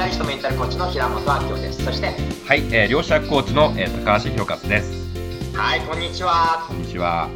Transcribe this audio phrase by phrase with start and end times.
[0.00, 1.84] ダリストメンタルコーチの平本明夫です。
[1.84, 2.06] そして
[2.46, 5.54] はい、えー、両者コーチの、えー、高橋弘勝です。
[5.54, 6.64] はいこんにちは。
[6.66, 7.28] こんにちは。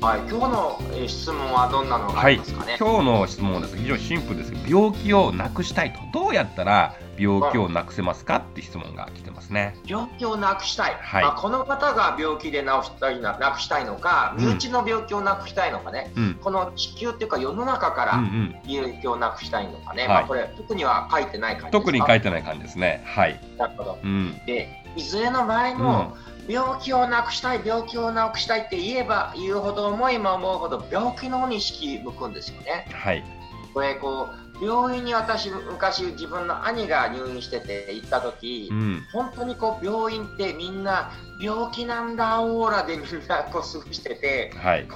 [0.00, 6.00] はい今日の、えー、質問はどんなのがありますかね、はい、今日の質問はですね非常にシンプルです病気をなくしたいと。
[6.12, 8.36] どうやったら病気をなくせますか？
[8.36, 9.76] って質問が来てますね。
[9.86, 18.20] 病気をなくしたい、はい、まあ、この方が病気で治したいななくしたいのか、身内の病気をなくしたいのかね、うん、この地球っていうか世の中から
[18.66, 23.04] 病気をなくしたいのかね、うんうん、まあ、これ特には書いてない感じ特に書いてない感じですね。
[23.06, 23.40] はい。
[23.56, 23.98] なるほど。
[24.02, 26.16] うん、でいずれの場合も、
[26.48, 32.86] 病気をなくしたい病気をなくしたいって言えば言うほど思えば思うほど病気の方に意識向くんですよね。
[32.92, 33.24] はい。
[33.72, 44.86] これこう病院に私昔自分の兄が入院してて行った時、うん、本当にこう病院ってみんな病気なんだオーラでみんなこう過ごしてて、はい、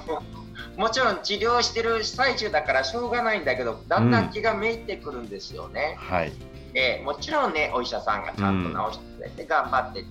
[0.77, 5.97] もちろん治療してる最中だからしょうがないんだけどだんだん気がめいてくるんですよね。
[6.01, 6.31] うん、はい、
[6.73, 10.05] でもちろんねお医者さんがちゃんと治してくれて頑張って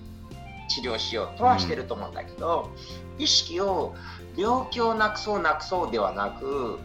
[0.69, 2.69] 治療しようとはしてると思うんだけど、
[3.17, 3.95] うん、意識を
[4.35, 6.77] 病気をなくそうなくそうではなく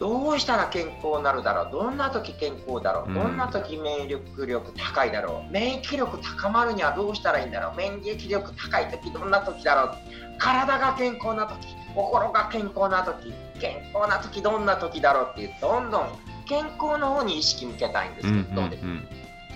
[0.00, 1.70] どうしたら健康になるだろう？
[1.70, 3.14] どんな時健康だろう？
[3.14, 5.52] どんな時免疫力高いだろう？
[5.52, 7.76] 免疫力高まるにはどうしたらいいんだろう？
[7.76, 9.94] 免疫力高い時どんな時だろう？
[10.38, 16.08] 体が健康な時心が健康な時健康な時どんな時だろうっていうどんどん
[16.48, 18.88] 健康の方に意識向けたいんですけど、どうですか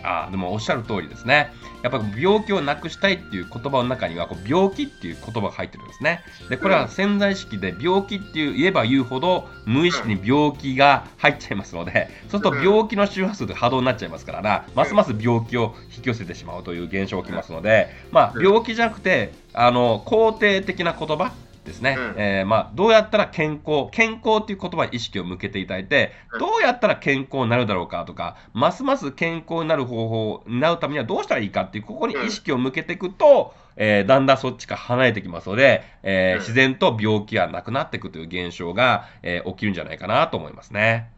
[0.05, 1.51] あでもおっしゃる通りですね。
[1.83, 6.23] やっぱ病気をなくしたいっていう言葉の中にはこう病気っていう言葉が入ってるんですね。
[6.49, 21.33] でこれは潜在意識で病気っていう言えば言うほど無意識に病気が入っちゃいますのでそうすると病気の周波数で波動になっちゃいますからなますます病気を引き寄せてしまうという現象が起きますので、まあ、病気じゃなくてあの肯定的な言葉
[21.65, 41.14] ですね、うん、えー、まあ、どうやったら健康、健康っていう言葉に意識を向けていただいて、どうやったら健康になるだろうかとか、ますます健康になる方法になるためにはどうしたらいいかっていう、ここに意識を向けていくと、えー、だんだんそっちから離れてきますので、えー、自然と病気がなくなっていくという現象が、え起きるんじゃないかなと思いますね。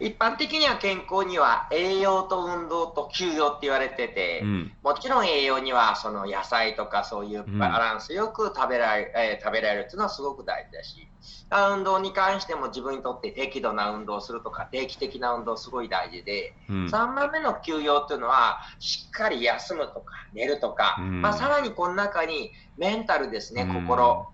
[0.00, 11.08] 一般的には健康には栄養と運動と休養って言われてて、うん、もちろん栄養にはその野菜とかそういうバランスよく食べられ,、えー、食べられるっていうのはすごく大事だし
[11.50, 24.28] 運動に関しても自分にとって適度な運動をするとか定期的な運動すごい大事で、うん、3番目の休養っていうのはしっかり休むとか寝るとか、うん、まあ、さらにこの中にメンタルですね心、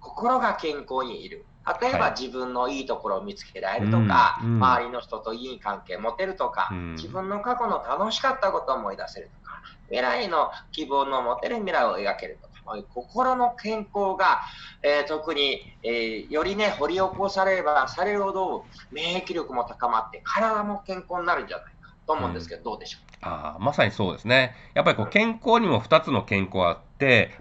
[0.00, 1.44] 心が健康にいる。
[1.80, 12.52] 例えば自分のいいところを見つけられるとか、はい周りの人といい関係を持てるとか、うん、自分の過去の楽しかったことを思い出せるとか、未来の希望の持てる未来を描けるとか、
[12.94, 14.42] 心の健康が、
[14.82, 21.72] えー、特に、えー、よりね、掘り起こされればされるほど免疫力も高まって、体も健康になるんじゃないか
[22.06, 23.02] と思うんですけど、うん、どうでしょう？
[23.22, 24.54] あまさにそうですね。
[24.74, 26.91] やっぱりこう健康にも2つの健康があって、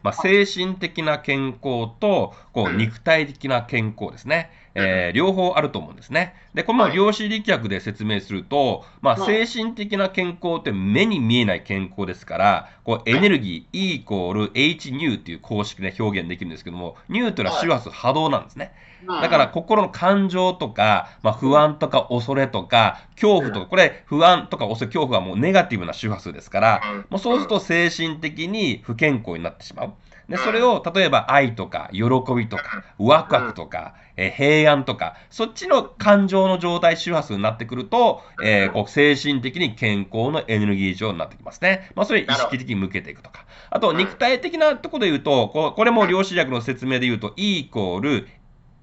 [0.03, 4.51] まあ、精神的な健康とこう肉体的な健康ですね。
[4.75, 6.35] えー、両方あると思うんですね。
[6.53, 18.73] で、この量子力学で説明すると、まあ、精神的な健康って目に見えない健康ですから、こうエネルギー E イコール H ニューっていう公式で表現できるんですけども、ニューというのは周波数波動なんですね。
[19.07, 29.93] だから心の感情とか、まあ、不安とか恐れとか、恐怖とか、これ不安とか恐れ、恐怖はもうネガティブな周波数ですから、もうそうすると精神的に不健康になってしまう。
[30.31, 32.03] で、それを例えば愛とか喜
[32.35, 41.91] びとかワクワクとか、えー、平安とか、そっちの感情の状態周波数になってくると、えー、こう精神的に健康のエネルギー上になってきますね。
[41.95, 43.45] まあ、それ意識的に向けていくとか。
[43.69, 48.27] あと、肉体的なところで言うと、ここれも量子力の説明で言うと、E イコール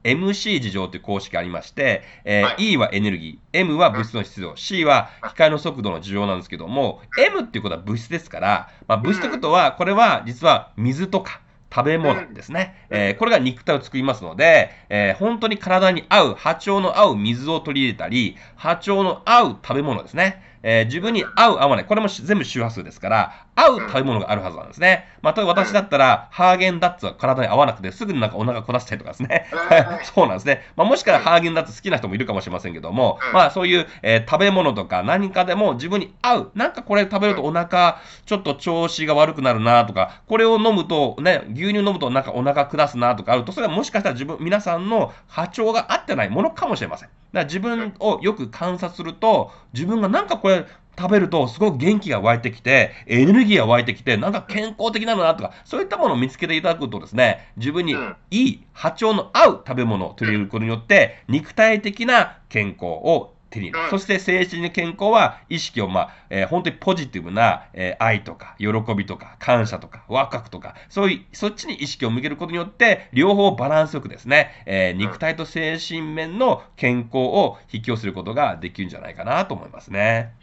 [0.04, 12.75] MC 事情という公式がありまして、えーはい、E はエネルギー、M は物質の質量、C は光の速度の需要なんですけども、M っていうことは物質ですから、まあ、物質ということは、これは実は水とか、食べ物ですね。
[12.88, 20.42] えー、これが肉体を作りますので、えー、本当に体に合う、波長の合う水を取り入れたり、波長の合う食べ物ですね。
[20.63, 21.84] えー、自分に合う合わない。
[21.84, 25.07] これも全部周波数ですから、合う食べ物があるはずなんですね。
[25.22, 29.47] まあ、例えば私だったら、ハーゲンダッツは体に合わなくて、すぐになんかお腹下したりとかですね。
[30.15, 30.63] そうなんですね。
[30.77, 36.51] まあ、もしかしたらハーゲンダッツ好きな人もいるかもしれませんけども、まあ、そういう、えー、食べ物とか何かでも自分に合う。
[36.55, 47.09] なんかこれ食べるとお腹、ちょっと調子が悪くなるなとか、これを飲むと、ね、牛乳飲むとなんかお腹下すなとかあると、それはもしかしたら自分、皆さんの波長が合ってないものかもしれません。
[47.33, 50.66] だから自分をよく観察すると、自分がなんかこれ、
[50.98, 57.95] 食べるとすごく元気が湧いてきて、エネルギーが湧いてきて、なんか健康的なのなとか、そういったものを見つけていただくとですね、自分に
[58.33, 63.72] いい波長の合う食べ物を取り入れることによって、肉体的な健康を手に。
[63.91, 80.34] そして精神的健康は意識を、まあ、えー、本当にポジティブな、えー、愛とか、喜びとか、感謝とか、ワクワクとか、そういう、そっちに意識を向けることによって、両方バランスよくですね、えー、肉体と精神面の健康を引き寄せることができるんじゃないかなと思いますね。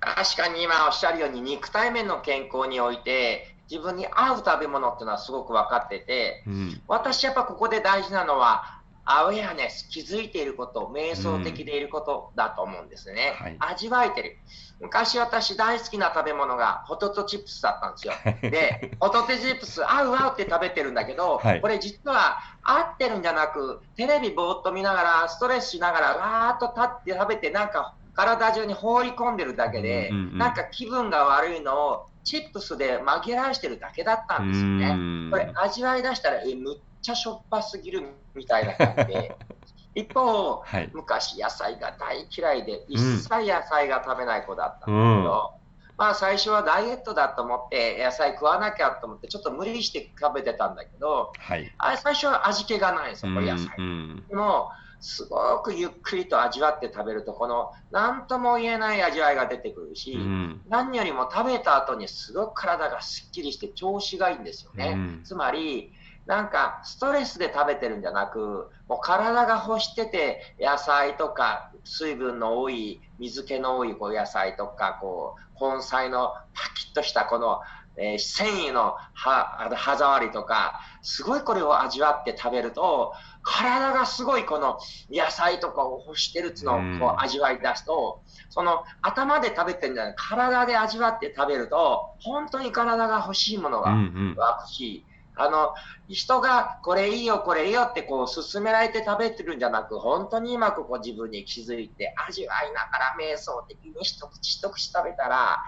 [0.00, 13.34] 確かに今おっしゃるように、肉体面の健康において、自分に合う食べ物っていうのはすごく分かってて、うん、私やっぱここで大事なのは、アウェアネス、気づいていること、瞑想的でいることだと思うんですね。
[13.38, 14.36] うんはい、味わえてる。
[14.80, 18.14] 昔私大好きな食べ物がポテトチップスだったんですよ。
[18.50, 35.30] で、ポテトチップス合う合うって食べてるんだけど、はい、これ実は合ってるんじゃなく、テレビぼーっと見ながら、ストレスしながら、わーっと立って食べて、なんか体中に放り込んでるだけで、うんうんうん、なんか気分が悪いのをチップスで紛らわしてるだけだったんですよね。
[35.30, 38.02] これ味わい出したら、え、むっちゃしょっぱすぎる
[38.34, 39.36] みたいな感じで。
[39.94, 53.68] 一方、はい、昔野菜が大嫌いで、一切野菜が食べない子だったんだけど、うん、まあ最初はダイエットだと思って野菜食わなきゃと思ってちょっと無理して食べてたんだけど、はい、あれ最初は味気がないんですよ、野菜。
[53.76, 54.70] うんうん、でも
[55.02, 64.92] すごくゆっくりと味わって食べると、この何とも言えない味わいが出てくるし、うん、何よりも食べた後にすごく体がすっきりして調子がいいんですよね。
[64.94, 65.92] うん、つまり、
[66.26, 77.60] なんかストレスで食べてるんじゃなく、もう体が欲してて、野菜とか水分の多い、水気の多いこう野菜とか、こう根菜のパキッとしたこの、
[77.96, 84.78] えー、繊維の歯触りとか、すごいこれを味わって食べると、体がすごいこの
[85.10, 95.04] 野菜とかを欲してるっつのをこう味わい出すと、その頭で食べてるんじゃない、体で味わって食べると、本当に体が欲しいものが湧くし、
[95.36, 95.74] あの、
[96.08, 105.62] 人がこれいいよ、これいいよってこう勧められて食べてるんじゃなく、本当に今ここ自分に気づいて味わいながら瞑想的に一口一口食べたら、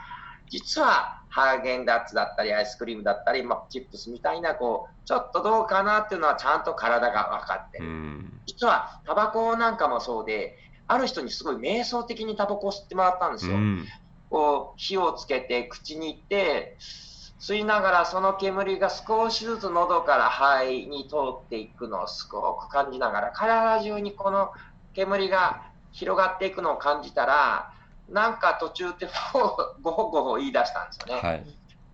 [0.49, 7.87] 実はハーゲンダッツだったりアイスクリームだったり、まあ、チップスみたいなこうちょっとどうかなっていうのはちゃんと体が分かってる。
[8.47, 13.57] 実はタバコなんかもそうで、ある人にすごい瞑想的にタバコを吸ってもらったんですよ。
[14.31, 16.77] こう火をつけて口に行って
[17.47, 24.53] 吸いながらその煙が少しずつ喉から肺に通っていくのをすごく感じながら体中にこの
[24.95, 25.63] 煙が
[25.93, 27.71] 広がっていくのを感じたら
[28.09, 29.09] なんか途中で
[29.83, 31.21] ごほごほ言い出したんですよね。
[31.21, 31.45] はい、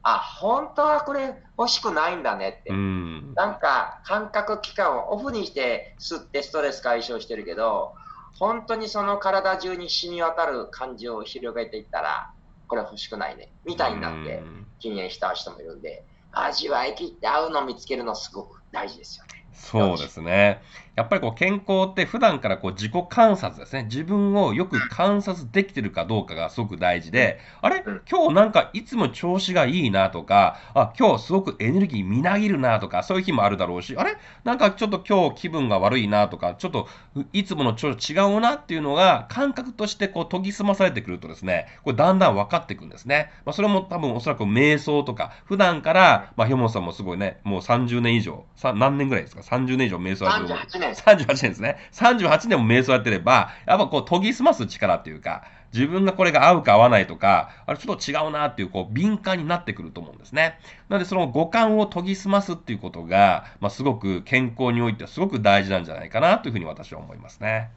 [0.05, 3.35] あ本当はこれ欲しくないんだねって、ん。
[3.35, 7.95] なんか感覚器官をオフにして吸ってストレス解消してるけど、
[8.39, 12.31] 本当にその体中に染み渡る感じを広げていったら、
[12.71, 14.43] これ欲しくないねみたいになって
[14.79, 19.45] 禁煙した人もいるんで、味わい切って合うのを見つけるのすごく大事ですよね。
[19.53, 20.63] そうですね。
[20.97, 23.85] やっぱりこう健康って普段からこう自己観察ですね。
[23.85, 27.83] 自分をよく観察できてるかどうかがすごく大事で、あれ？
[28.11, 34.17] 今日なんかいつも調子がいいなとか、あ、今日すごくエネルギーみなぎるなとか、そういう日もあるだろうし、あれ？
[34.45, 36.89] なんかちょっと今日気分が悪いなとか、ちょっと
[37.33, 43.31] いつもの調子違うなっていうのが感覚としてこう研ぎ澄まされてくるとですね、これだんだん分かっていくんですね。
[43.45, 50.80] まあ、それも多分おそらく瞑想とか、普段から、まあ、ひょもさんもすごいね、もう30年以上、何年ぐらいですか ?30 年以上瞑想やってる。
[50.81, 51.27] 38年。
[51.27, 51.71] 38年ですね。
[51.71, 60.59] ね、38年も瞑想やってれば、やっぱこう研ぎ澄ます力っていうか、自分がこれが合うか合わないとか、あれちょっと違うなっていう、こう、敏感になってくると思うんですね。
[60.89, 67.71] なので、その五感を研ぎ澄ますっていうことが、まあ、すごく健康においてはすごく大事なんじゃないかなというふうに私は思いますね。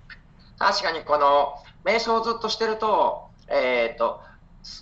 [0.57, 1.55] 確かにこの、
[1.86, 4.22] 瞑想をずっとしてると、えっ、ー、と、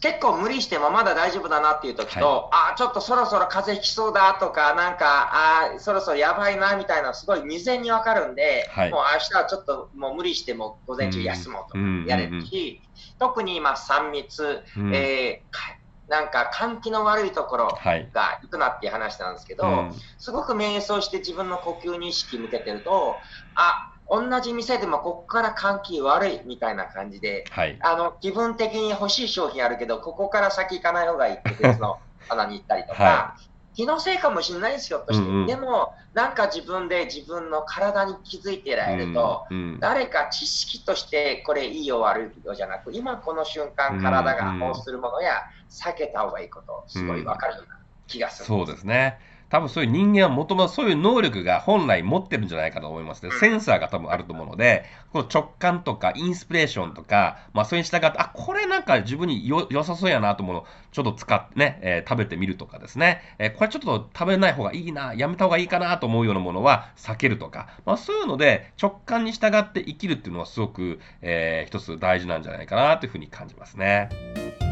[0.01, 12.81] 結構無理してもまだ大丈夫だなっていう時と、はい、あちょっとそろそろ風邪ひきそうだとか、なんか、あそろそろやばいなみたいな、すごい未然にわかるんで、はい、もう明日はちょっともう無理しても午前中休もうとかやれるし、
[13.17, 17.79] 特に今3密、うん、えー、なんか換気の悪いところ
[18.13, 23.15] が行くなっていう話なんですけど、はいすごく瞑想して自分の呼吸に意識向けてると、
[23.55, 49.19] あ同じ店でもここから換気悪いみたいな感じで、はい、あの気分的に欲しい商品あるけど、ここから先行かない方がいいって別の 穴に行ったりとか、はい、気のせいかもしれないですよとして、うんうん、でもなんか自分で自分の体に気づいてられると、うんうん、誰か知識としてこれいいよ悪いよじゃなく、今この瞬間体が欲するものや避けた方がいいこと、すごいわかるような気がする、うんうん、そうですね。
[49.51, 53.31] 多分そういう人間はもともとそういう能力が本来持ってるんじゃないかと思いますね。
[53.37, 74.70] センサーが多分あると思うので、この直感とかインスピレーションとか、まあそれに従って、あ、これなんか自分によ良さそうやなと思うのちょっと使ってね、えー、食べてみるとかですね、えー、これちょっと食べない方がいいな、やめた方がいいかなと思うようなものは避けるとか、まあそういうので直感に従って生きるっていうのはすごく、えー、一つ大事なんじゃないかなというふうに感じますね。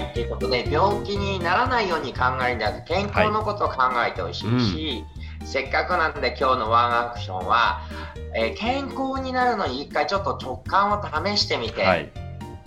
[0.00, 5.04] はい、ということで病気にならないように考えるんじゃなくて健康のことを考えてほしいし、
[5.40, 7.80] うん、せっかくなんで今日のワンアクションは、
[8.34, 12.12] えー、健康になるのに一回ちょっと直感を試してみて、はい、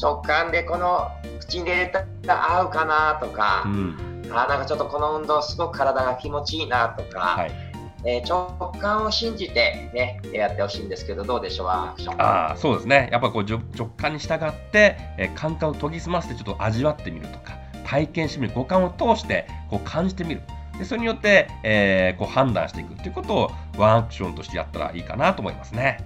[0.02, 3.98] 直感でこの口に入れたら合うかなとか、うん、
[4.32, 7.20] あなんかちょっとこの運動すごく体が気持ちいいなとか。
[7.20, 7.69] はい
[8.06, 12.16] えー、直感を信じて、ね、やってほしいんですけど、どうでしょう、アクション。
[12.20, 13.60] あそうですね、やっぱこう直
[13.98, 17.54] 感に従って、えー、感覚を研ぎ澄ませて、ちょっと味わってみるとか、
[17.86, 20.42] 体験してみる、五感を通してこう感じてみる。
[20.78, 26.06] でそれによって、えー、こう判断していくということをワンアクションとしてやったらいいかなと思いますね。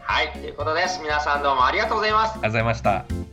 [0.00, 1.00] はい、ということです。
[1.02, 2.32] 皆さんどうもありがとうございます。
[2.32, 3.29] ありがとうございました。